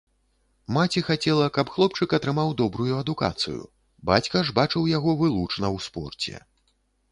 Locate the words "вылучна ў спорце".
5.23-6.35